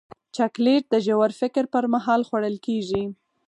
[0.35, 3.03] چاکلېټ د ژور فکر پر مهال خوړل کېږي.